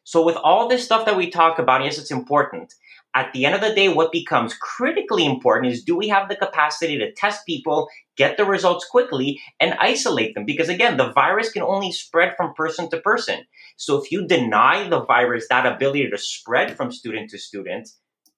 So 0.04 0.22
with 0.22 0.36
all 0.36 0.68
this 0.68 0.84
stuff 0.84 1.06
that 1.06 1.16
we 1.16 1.30
talk 1.30 1.58
about, 1.58 1.82
yes, 1.82 1.98
it's 1.98 2.10
important. 2.10 2.74
At 3.16 3.32
the 3.32 3.46
end 3.46 3.54
of 3.54 3.60
the 3.60 3.74
day, 3.74 3.88
what 3.88 4.12
becomes 4.12 4.54
critically 4.54 5.24
important 5.24 5.72
is 5.72 5.84
do 5.84 5.96
we 5.96 6.08
have 6.08 6.28
the 6.28 6.36
capacity 6.36 6.98
to 6.98 7.12
test 7.12 7.46
people, 7.46 7.88
get 8.16 8.36
the 8.36 8.44
results 8.44 8.84
quickly, 8.84 9.40
and 9.60 9.74
isolate 9.74 10.34
them? 10.34 10.44
Because 10.44 10.68
again, 10.68 10.96
the 10.96 11.12
virus 11.12 11.50
can 11.50 11.62
only 11.62 11.92
spread 11.92 12.34
from 12.36 12.54
person 12.54 12.90
to 12.90 13.00
person. 13.00 13.44
So 13.76 13.96
if 14.02 14.10
you 14.10 14.26
deny 14.26 14.88
the 14.88 15.04
virus 15.04 15.46
that 15.48 15.64
ability 15.64 16.10
to 16.10 16.18
spread 16.18 16.76
from 16.76 16.92
student 16.92 17.30
to 17.30 17.38
student, 17.38 17.88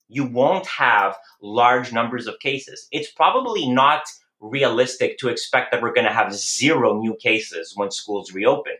you 0.09 0.25
won't 0.25 0.67
have 0.67 1.17
large 1.43 1.93
numbers 1.93 2.27
of 2.27 2.39
cases. 2.39 2.87
It's 2.93 3.11
probably 3.11 3.69
not 3.69 4.03
realistic 4.41 5.19
to 5.19 5.29
expect 5.29 5.73
that 5.73 5.83
we're 5.83 5.95
going 5.95 6.07
to 6.07 6.13
have 6.13 6.35
zero 6.35 7.01
new 7.01 7.17
cases 7.17 7.73
when 7.75 7.91
schools 7.91 8.33
reopen. 8.33 8.75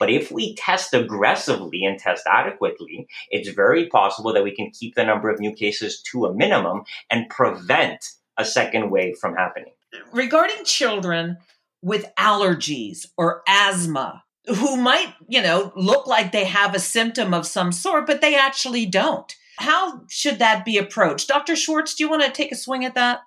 But 0.00 0.10
if 0.10 0.32
we 0.32 0.54
test 0.56 0.94
aggressively 0.94 1.84
and 1.84 1.98
test 1.98 2.26
adequately, 2.26 3.06
it's 3.30 3.50
very 3.50 3.86
possible 3.86 4.32
that 4.32 4.42
we 4.42 4.56
can 4.56 4.70
keep 4.70 4.94
the 4.94 5.04
number 5.04 5.28
of 5.28 5.38
new 5.38 5.52
cases 5.52 6.02
to 6.10 6.24
a 6.24 6.34
minimum 6.34 6.82
and 7.10 7.28
prevent 7.28 8.06
a 8.38 8.44
second 8.44 8.90
wave 8.90 9.18
from 9.18 9.36
happening. 9.36 9.74
Regarding 10.12 10.64
children 10.64 11.36
with 11.82 12.06
allergies 12.18 13.06
or 13.18 13.42
asthma, 13.46 14.24
who 14.46 14.78
might, 14.78 15.12
you 15.28 15.42
know, 15.42 15.70
look 15.76 16.06
like 16.06 16.32
they 16.32 16.46
have 16.46 16.74
a 16.74 16.80
symptom 16.80 17.34
of 17.34 17.46
some 17.46 17.70
sort, 17.70 18.06
but 18.06 18.22
they 18.22 18.34
actually 18.34 18.86
don't. 18.86 19.36
How 19.58 20.00
should 20.08 20.38
that 20.38 20.64
be 20.64 20.78
approached? 20.78 21.28
Dr. 21.28 21.54
Schwartz, 21.54 21.94
do 21.94 22.04
you 22.04 22.10
want 22.10 22.22
to 22.22 22.30
take 22.30 22.50
a 22.50 22.56
swing 22.56 22.86
at 22.86 22.94
that? 22.94 23.20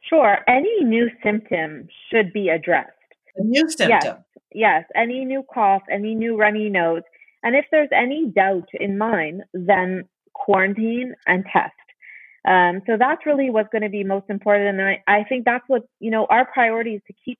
Sure. 0.00 0.38
Any 0.48 0.82
new 0.82 1.10
symptom 1.22 1.88
should 2.10 2.32
be 2.32 2.48
addressed. 2.48 2.90
A 3.36 3.44
new 3.44 3.68
symptom. 3.68 4.00
Yes 4.02 4.23
yes, 4.54 4.84
any 4.94 5.24
new 5.24 5.44
cough, 5.52 5.82
any 5.90 6.14
new 6.14 6.36
runny 6.36 6.70
nose. 6.70 7.02
And 7.42 7.54
if 7.54 7.66
there's 7.70 7.90
any 7.92 8.30
doubt 8.34 8.68
in 8.72 8.96
mind, 8.96 9.42
then 9.52 10.04
quarantine 10.32 11.14
and 11.26 11.44
test. 11.52 11.72
Um, 12.46 12.82
so 12.86 12.96
that's 12.98 13.26
really 13.26 13.50
what's 13.50 13.70
going 13.70 13.82
to 13.82 13.88
be 13.88 14.04
most 14.04 14.26
important. 14.28 14.80
And 14.80 14.82
I, 14.82 15.02
I 15.06 15.24
think 15.24 15.44
that's 15.44 15.64
what, 15.66 15.82
you 16.00 16.10
know, 16.10 16.26
our 16.28 16.46
priority 16.46 16.94
is 16.94 17.02
to 17.06 17.14
keep 17.24 17.38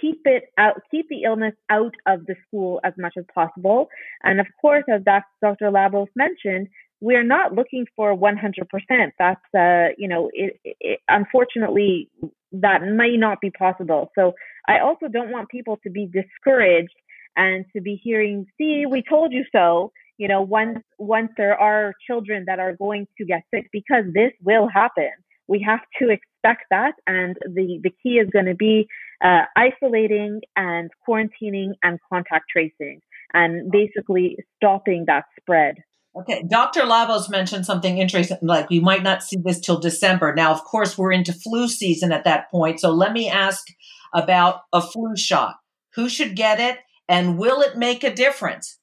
keep 0.00 0.20
it 0.26 0.44
out, 0.58 0.82
keep 0.90 1.08
the 1.08 1.22
illness 1.22 1.54
out 1.70 1.94
of 2.06 2.26
the 2.26 2.34
school 2.46 2.80
as 2.84 2.92
much 2.98 3.14
as 3.16 3.24
possible. 3.34 3.88
And 4.22 4.40
of 4.40 4.46
course, 4.60 4.84
as 4.92 5.02
Dr. 5.02 5.70
Labos 5.70 6.08
mentioned, 6.14 6.68
we're 7.00 7.24
not 7.24 7.54
looking 7.54 7.86
for 7.94 8.16
100%. 8.16 9.12
That's, 9.18 9.40
uh, 9.54 9.94
you 9.98 10.08
know, 10.08 10.30
it, 10.32 10.60
it, 10.64 11.00
unfortunately, 11.08 12.10
that 12.60 12.82
may 12.82 13.16
not 13.16 13.40
be 13.40 13.50
possible. 13.50 14.10
So 14.14 14.34
I 14.68 14.80
also 14.80 15.08
don't 15.08 15.30
want 15.30 15.48
people 15.48 15.78
to 15.82 15.90
be 15.90 16.06
discouraged 16.06 16.94
and 17.36 17.64
to 17.74 17.80
be 17.80 18.00
hearing, 18.02 18.46
see, 18.58 18.84
we 18.86 19.02
told 19.02 19.32
you 19.32 19.44
so, 19.52 19.92
you 20.18 20.28
know, 20.28 20.40
once, 20.40 20.78
once 20.98 21.30
there 21.36 21.58
are 21.58 21.92
children 22.06 22.44
that 22.46 22.58
are 22.58 22.74
going 22.74 23.06
to 23.18 23.24
get 23.24 23.42
sick, 23.54 23.68
because 23.72 24.04
this 24.14 24.32
will 24.42 24.68
happen. 24.68 25.10
We 25.46 25.62
have 25.66 25.80
to 26.00 26.08
expect 26.08 26.64
that. 26.70 26.94
And 27.06 27.36
the, 27.44 27.78
the 27.82 27.92
key 28.02 28.14
is 28.18 28.28
going 28.30 28.46
to 28.46 28.54
be 28.54 28.88
uh, 29.22 29.42
isolating 29.56 30.40
and 30.56 30.90
quarantining 31.06 31.72
and 31.82 31.98
contact 32.10 32.46
tracing 32.50 33.00
and 33.34 33.70
basically 33.70 34.38
stopping 34.56 35.04
that 35.06 35.24
spread. 35.38 35.76
Okay, 36.18 36.42
Dr. 36.48 36.82
Labos 36.82 37.28
mentioned 37.28 37.66
something 37.66 37.98
interesting, 37.98 38.38
like 38.40 38.70
we 38.70 38.80
might 38.80 39.02
not 39.02 39.22
see 39.22 39.36
this 39.44 39.60
till 39.60 39.78
December. 39.78 40.34
Now, 40.34 40.50
of 40.50 40.64
course, 40.64 40.96
we're 40.96 41.12
into 41.12 41.34
flu 41.34 41.68
season 41.68 42.10
at 42.10 42.24
that 42.24 42.50
point. 42.50 42.80
So 42.80 42.90
let 42.90 43.12
me 43.12 43.28
ask 43.28 43.66
about 44.14 44.62
a 44.72 44.80
flu 44.80 45.14
shot. 45.14 45.56
Who 45.94 46.08
should 46.08 46.34
get 46.34 46.58
it, 46.58 46.78
and 47.06 47.36
will 47.36 47.60
it 47.60 47.76
make 47.76 48.02
a 48.02 48.14
difference 48.14 48.78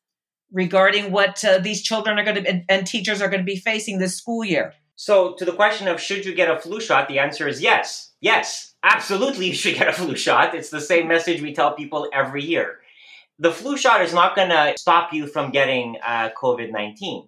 regarding 0.52 1.12
what 1.12 1.44
uh, 1.44 1.58
these 1.58 1.82
children 1.82 2.20
are 2.20 2.24
going 2.24 2.44
to 2.44 2.48
and, 2.48 2.64
and 2.70 2.86
teachers 2.86 3.20
are 3.20 3.30
going 3.30 3.42
to 3.42 3.46
be 3.46 3.58
facing 3.58 3.98
this 3.98 4.16
school 4.16 4.46
year? 4.46 4.74
So, 4.96 5.34
to 5.36 5.46
the 5.46 5.54
question 5.54 5.88
of 5.88 6.00
should 6.00 6.26
you 6.26 6.36
get 6.36 6.52
a 6.52 6.60
flu 6.60 6.80
shot, 6.80 7.08
the 7.08 7.18
answer 7.18 7.48
is 7.48 7.62
yes. 7.62 8.12
Yes, 8.22 8.76
absolutely, 8.84 9.48
you 9.48 9.54
should 9.54 9.76
get 9.76 9.90
a 9.90 9.94
flu 9.94 10.16
shot. 10.16 10.54
It's 10.54 10.70
the 10.70 10.80
same 10.80 11.08
message 11.08 11.42
we 11.42 11.54
tell 11.54 11.74
people 11.74 12.10
every 12.14 12.44
year 12.44 12.78
the 13.44 13.52
flu 13.52 13.76
shot 13.76 14.02
is 14.02 14.14
not 14.14 14.38
going 14.38 14.48
to 14.48 14.74
stop 14.78 15.12
you 15.12 15.28
from 15.28 15.52
getting 15.52 15.98
uh, 16.02 16.30
COVID 16.42 16.72
19. 16.72 17.28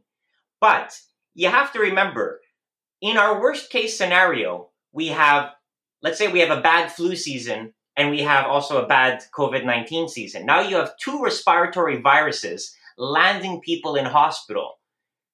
But 0.61 0.97
you 1.33 1.49
have 1.49 1.73
to 1.73 1.79
remember, 1.79 2.39
in 3.01 3.17
our 3.17 3.41
worst 3.41 3.69
case 3.69 3.97
scenario, 3.97 4.69
we 4.93 5.07
have, 5.07 5.51
let's 6.01 6.17
say 6.17 6.31
we 6.31 6.39
have 6.39 6.57
a 6.57 6.61
bad 6.61 6.89
flu 6.89 7.17
season 7.17 7.73
and 7.97 8.11
we 8.11 8.21
have 8.21 8.45
also 8.45 8.81
a 8.81 8.87
bad 8.87 9.23
COVID 9.37 9.65
19 9.65 10.07
season. 10.07 10.45
Now 10.45 10.61
you 10.61 10.77
have 10.77 10.95
two 10.97 11.21
respiratory 11.21 11.99
viruses 12.01 12.73
landing 12.97 13.59
people 13.59 13.97
in 13.97 14.05
hospital. 14.05 14.79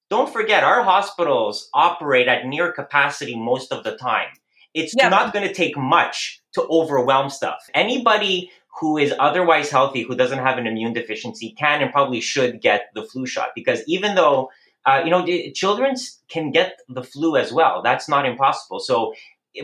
Don't 0.09 0.33
forget, 0.33 0.63
our 0.63 0.81
hospitals 0.81 1.69
operate 1.75 2.27
at 2.27 2.47
near 2.47 2.71
capacity 2.71 3.35
most 3.35 3.71
of 3.71 3.83
the 3.83 3.95
time. 3.97 4.29
It's 4.73 4.95
yeah, 4.97 5.09
not 5.09 5.31
going 5.31 5.47
to 5.47 5.53
take 5.53 5.77
much 5.77 6.41
to 6.53 6.63
overwhelm 6.63 7.29
stuff. 7.29 7.59
Anybody 7.75 8.50
who 8.81 8.97
is 8.97 9.13
otherwise 9.19 9.69
healthy, 9.69 10.01
who 10.01 10.15
doesn't 10.15 10.39
have 10.39 10.57
an 10.57 10.65
immune 10.65 10.91
deficiency, 10.91 11.55
can 11.57 11.81
and 11.81 11.91
probably 11.91 12.19
should 12.19 12.61
get 12.61 12.89
the 12.95 13.03
flu 13.03 13.27
shot 13.27 13.50
because 13.55 13.83
even 13.88 14.15
though 14.15 14.50
uh, 14.88 15.03
you 15.05 15.11
know 15.11 15.23
children 15.53 15.95
can 16.27 16.51
get 16.51 16.79
the 16.89 17.03
flu 17.03 17.38
as 17.38 17.53
well, 17.53 17.83
that's 17.83 18.09
not 18.09 18.25
impossible. 18.25 18.79
So, 18.79 19.13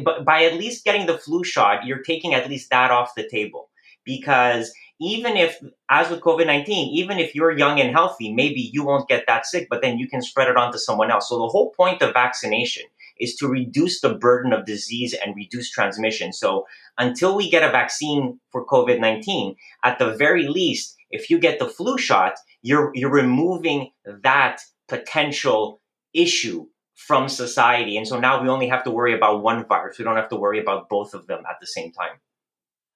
but 0.04 0.24
by 0.24 0.44
at 0.44 0.54
least 0.54 0.86
getting 0.86 1.08
the 1.08 1.18
flu 1.18 1.44
shot, 1.44 1.84
you're 1.84 2.04
taking 2.04 2.36
at 2.36 2.48
least 2.48 2.70
that 2.70 2.92
off 2.92 3.16
the 3.16 3.28
table 3.28 3.70
because 4.06 4.72
even 5.02 5.36
if, 5.36 5.60
as 5.90 6.10
with 6.10 6.22
COVID 6.22 6.46
19, 6.46 6.96
even 6.96 7.18
if 7.18 7.34
you're 7.34 7.58
young 7.58 7.80
and 7.80 7.92
healthy, 7.92 8.32
maybe 8.32 8.70
you 8.72 8.84
won't 8.84 9.10
get 9.10 9.26
that 9.28 9.46
sick, 9.48 9.68
but 9.70 9.82
then 9.82 9.98
you 9.98 10.08
can 10.08 10.22
spread 10.22 10.48
it 10.48 10.58
on 10.58 10.72
to 10.72 10.80
someone 10.80 11.12
else. 11.12 11.30
So 11.30 11.40
the 11.40 11.48
whole 11.48 11.72
point 11.72 12.02
of 12.04 12.14
vaccination 12.14 12.84
is 13.20 13.36
to 13.36 13.48
reduce 13.48 14.02
the 14.02 14.16
burden 14.16 14.54
of 14.54 14.66
disease 14.66 15.14
and 15.14 15.36
reduce 15.36 15.72
transmission. 15.72 16.34
So 16.34 16.66
until 16.98 17.36
we 17.36 17.50
get 17.50 17.64
a 17.64 17.72
vaccine 17.72 18.40
for 18.52 18.66
COVID 18.66 19.00
19, 19.00 19.56
at 19.84 20.00
the 20.00 20.16
very 20.16 20.48
least, 20.48 20.96
if 21.10 21.30
you 21.30 21.40
get 21.40 21.60
the 21.60 21.70
flu 21.70 21.98
shot, 21.98 22.34
you're, 22.62 22.92
you're 22.94 23.12
removing 23.12 23.92
that 24.24 24.62
potential 24.88 25.82
issue 26.14 26.68
from 26.96 27.30
society. 27.30 27.96
And 27.96 28.08
so 28.08 28.20
now 28.20 28.42
we 28.42 28.50
only 28.50 28.68
have 28.68 28.84
to 28.84 28.92
worry 28.92 29.14
about 29.14 29.44
one 29.44 29.66
virus. 29.68 30.00
We 30.00 30.04
don't 30.04 30.16
have 30.16 30.30
to 30.30 30.36
worry 30.36 30.60
about 30.60 30.90
both 30.90 31.14
of 31.14 31.28
them 31.28 31.44
at 31.50 31.58
the 31.62 31.68
same 31.68 31.92
time. 31.92 32.20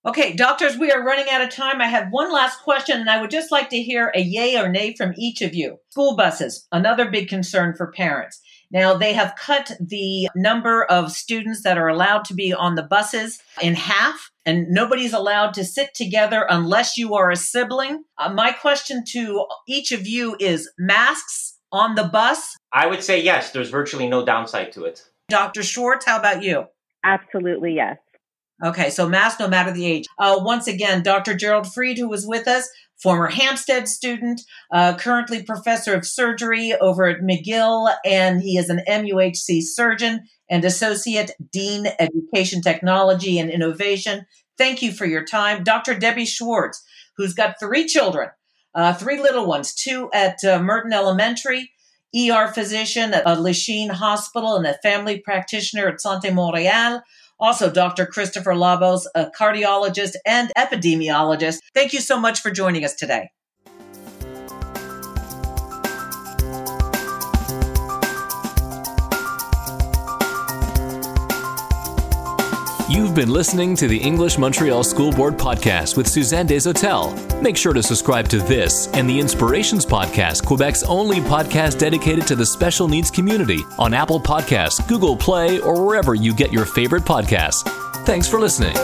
Okay, 0.04 0.34
doctors, 0.34 0.78
we 0.78 0.92
are 0.92 1.06
running 1.06 1.30
out 1.30 1.44
of 1.44 1.52
time. 1.52 1.80
I 1.80 1.86
have 1.86 2.08
one 2.10 2.34
last 2.34 2.64
question, 2.64 3.00
and 3.00 3.08
I 3.08 3.22
would 3.22 3.30
just 3.30 3.52
like 3.52 3.70
to 3.70 3.84
hear 3.84 4.12
a 4.16 4.20
yay 4.20 4.58
or 4.58 4.68
nay 4.68 4.96
from 4.96 5.14
each 5.16 5.44
of 5.44 5.54
you. 5.54 5.78
School 5.92 6.16
buses, 6.16 6.68
another 6.72 7.12
big 7.12 7.30
concern 7.30 7.76
for 7.76 7.92
parents. 7.92 8.42
Now, 8.72 8.96
they 8.96 9.14
have 9.14 9.36
cut 9.36 9.72
the 9.80 10.30
number 10.36 10.84
of 10.86 11.12
students 11.12 11.64
that 11.64 11.78
are 11.78 11.90
allowed 11.90 12.26
to 12.26 12.34
be 12.34 12.54
on 12.54 12.76
the 12.76 12.84
buses 12.84 13.40
in 13.62 13.76
half, 13.76 14.32
and 14.46 14.70
nobody's 14.70 15.14
allowed 15.14 15.54
to 15.56 15.66
sit 15.66 15.94
together 15.94 16.46
unless 16.50 16.98
you 16.98 17.16
are 17.16 17.32
a 17.32 17.36
sibling. 17.36 18.04
Uh, 18.18 18.34
my 18.34 18.52
question 18.52 19.04
to 19.10 19.46
each 19.68 19.92
of 19.92 20.08
you 20.08 20.36
is 20.40 20.70
masks 20.80 21.58
on 21.72 21.96
the 21.96 22.06
bus? 22.06 22.56
I 22.74 22.88
would 22.88 23.04
say 23.04 23.22
yes. 23.22 23.52
There's 23.52 23.70
virtually 23.70 24.08
no 24.08 24.26
downside 24.26 24.72
to 24.74 24.86
it. 24.86 25.04
Dr. 25.30 25.64
Schwartz, 25.64 26.06
how 26.06 26.20
about 26.20 26.44
you? 26.44 26.66
Absolutely 27.04 27.76
yes. 27.76 27.98
Okay, 28.64 28.92
so 28.92 29.10
mask 29.10 29.40
no 29.40 29.48
matter 29.48 29.72
the 29.72 29.86
age. 29.86 30.06
Uh, 30.20 30.40
once 30.40 30.68
again, 30.68 31.02
Dr. 31.02 31.34
Gerald 31.34 31.72
Fried, 31.74 31.98
who 31.98 32.08
was 32.08 32.28
with 32.28 32.48
us, 32.48 32.70
former 33.02 33.28
Hampstead 33.28 33.88
student, 33.88 34.42
uh, 34.72 34.96
currently 34.96 35.44
professor 35.44 35.94
of 35.94 36.06
surgery 36.06 36.74
over 36.80 37.06
at 37.06 37.22
McGill, 37.22 37.94
and 38.06 38.42
he 38.42 38.58
is 38.58 38.70
an 38.70 38.82
MUHC 38.88 39.62
surgeon 39.62 40.28
and 40.50 40.64
associate 40.64 41.32
dean 41.52 41.88
education 42.00 42.62
technology 42.62 43.40
and 43.40 43.50
innovation. 43.50 44.26
Thank 44.58 44.82
you 44.82 44.92
for 44.92 45.06
your 45.06 45.26
time. 45.26 45.64
Dr. 45.64 45.98
Debbie 45.98 46.26
Schwartz, 46.26 46.84
who's 47.18 47.34
got 47.34 47.60
three 47.60 47.86
children, 47.86 48.30
uh, 48.76 48.94
three 48.94 49.20
little 49.20 49.46
ones, 49.46 49.74
two 49.74 50.10
at 50.14 50.44
uh, 50.44 50.62
Merton 50.62 50.94
Elementary, 50.94 51.72
ER 52.16 52.50
physician 52.50 53.14
at 53.14 53.40
Lachine 53.40 53.90
Hospital, 53.90 54.58
and 54.58 54.68
a 54.68 54.78
family 54.84 55.20
practitioner 55.20 55.88
at 55.88 56.00
Santé 56.06 56.26
Montréal. 56.26 57.02
Also, 57.42 57.72
Dr. 57.72 58.06
Christopher 58.06 58.54
Labos, 58.54 59.08
a 59.16 59.26
cardiologist 59.26 60.16
and 60.28 60.52
epidemiologist. 60.56 61.58
Thank 61.74 61.92
you 61.92 62.00
so 62.00 62.20
much 62.20 62.40
for 62.40 62.52
joining 62.52 62.86
us 62.86 62.94
today. 62.94 63.32
You've 73.12 73.18
been 73.18 73.34
listening 73.34 73.76
to 73.76 73.90
the 73.90 73.98
English 73.98 74.38
Montreal 74.38 74.86
School 74.86 75.12
Board 75.12 75.38
podcast 75.38 75.98
with 75.98 76.08
Suzanne 76.08 76.48
Desautels. 76.48 77.42
Make 77.42 77.58
sure 77.58 77.74
to 77.74 77.84
subscribe 77.84 78.30
to 78.30 78.38
this 78.38 78.88
and 78.94 79.10
the 79.10 79.20
Inspirations 79.20 79.86
podcast, 79.86 80.46
Quebec's 80.46 80.84
only 80.84 81.18
podcast 81.18 81.78
dedicated 81.78 82.26
to 82.28 82.38
the 82.38 82.46
special 82.46 82.88
needs 82.88 83.12
community 83.12 83.66
on 83.78 83.94
Apple 83.94 84.22
Podcasts, 84.22 84.88
Google 84.88 85.18
Play, 85.18 85.60
or 85.60 85.86
wherever 85.86 86.16
you 86.16 86.34
get 86.34 86.54
your 86.54 86.64
favorite 86.64 87.04
podcasts. 87.04 87.70
Thanks 88.06 88.30
for 88.30 88.40
listening. 88.40 88.78